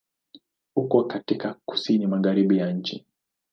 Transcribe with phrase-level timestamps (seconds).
[0.75, 3.05] Uko katika Kusini Magharibi ya nchi.